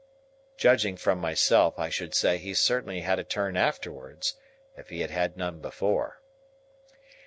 [0.57, 4.33] Judging from myself, I should say he certainly had a turn afterwards,
[4.75, 6.23] if he had had none before.